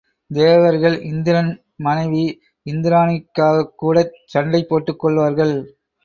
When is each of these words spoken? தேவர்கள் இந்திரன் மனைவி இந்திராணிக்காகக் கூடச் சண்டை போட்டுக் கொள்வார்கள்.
தேவர்கள் 0.31 1.01
இந்திரன் 1.01 1.49
மனைவி 1.77 2.23
இந்திராணிக்காகக் 2.65 3.73
கூடச் 3.75 4.15
சண்டை 4.25 4.63
போட்டுக் 4.63 4.99
கொள்வார்கள். 4.99 5.53